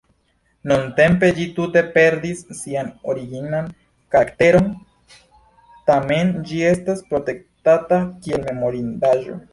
[0.69, 3.69] Nuntempe ĝi tute perdis sian originan
[4.15, 4.71] karakteron,
[5.91, 9.43] tamen ĝi estas protektata kiel memorindaĵo.